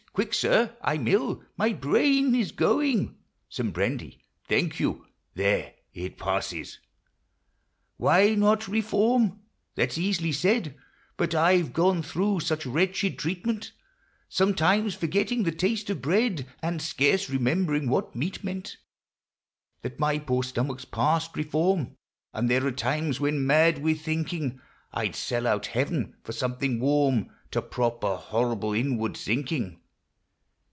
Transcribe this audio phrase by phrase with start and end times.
[0.21, 0.75] —Quick, sir!
[0.83, 3.15] I 'm ill,— my brain is going!
[3.47, 6.79] Some brandy,— thank you,— there!— it passes!
[7.95, 9.39] Why not reform?
[9.75, 10.75] That 's easily said,
[11.15, 13.71] But I' ve gone through such wretched treatment,
[14.27, 18.75] Sometimes forgetting the taste of bread, And scarce remembering what meat meant,
[19.81, 21.95] That my poor stomach 's past reform;
[22.33, 24.59] And there are times when, mad with thinking,
[24.91, 29.77] I 'd sell out heaven for something warm To prop a horrible inward sinking.